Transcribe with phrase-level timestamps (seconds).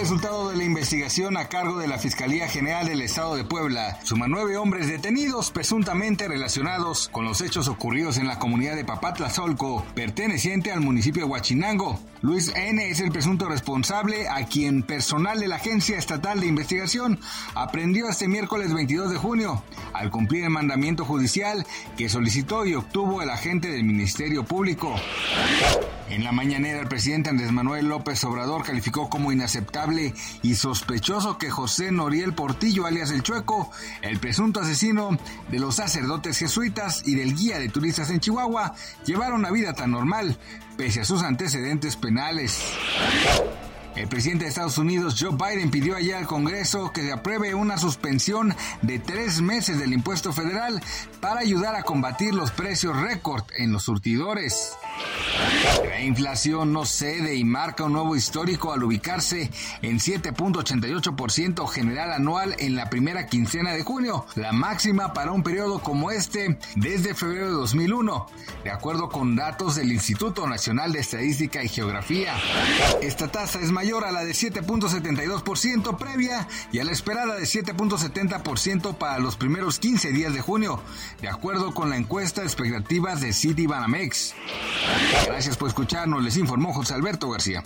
[0.00, 4.28] Resultado de la investigación a cargo de la Fiscalía General del Estado de Puebla suma
[4.28, 10.72] nueve hombres detenidos presuntamente relacionados con los hechos ocurridos en la comunidad de Papatlazolco, perteneciente
[10.72, 12.00] al municipio de Huachinango.
[12.22, 12.88] Luis N.
[12.88, 17.20] es el presunto responsable a quien personal de la Agencia Estatal de Investigación
[17.54, 21.66] aprendió este miércoles 22 de junio al cumplir el mandamiento judicial
[21.98, 24.94] que solicitó y obtuvo el agente del Ministerio Público.
[26.10, 31.50] En la mañanera, el presidente Andrés Manuel López Obrador calificó como inaceptable y sospechoso que
[31.50, 33.70] José Noriel Portillo, alias el Chueco,
[34.02, 35.16] el presunto asesino
[35.52, 38.74] de los sacerdotes jesuitas y del guía de turistas en Chihuahua,
[39.06, 40.36] llevara una vida tan normal,
[40.76, 42.60] pese a sus antecedentes penales.
[43.94, 47.78] El presidente de Estados Unidos, Joe Biden, pidió ayer al Congreso que se apruebe una
[47.78, 50.82] suspensión de tres meses del impuesto federal
[51.20, 54.72] para ayudar a combatir los precios récord en los surtidores.
[55.88, 59.50] La inflación no cede y marca un nuevo histórico al ubicarse
[59.82, 65.80] en 7.88% general anual en la primera quincena de junio, la máxima para un periodo
[65.80, 68.26] como este desde febrero de 2001,
[68.64, 72.34] de acuerdo con datos del Instituto Nacional de Estadística y Geografía.
[73.02, 78.96] Esta tasa es mayor a la de 7.72% previa y a la esperada de 7.70%
[78.96, 80.82] para los primeros 15 días de junio,
[81.20, 84.34] de acuerdo con la encuesta expectativas de Citibanamex.
[85.26, 87.62] Gracias por escucharnos, les informó José Alberto García.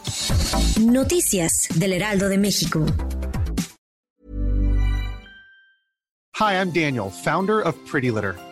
[0.80, 2.84] Noticias del Heraldo de México.
[6.40, 8.34] Hi, I'm Daniel, founder of Pretty Litter.